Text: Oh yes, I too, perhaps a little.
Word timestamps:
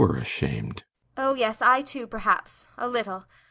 Oh 1.15 1.35
yes, 1.35 1.61
I 1.61 1.83
too, 1.83 2.07
perhaps 2.07 2.65
a 2.75 2.87
little. 2.87 3.25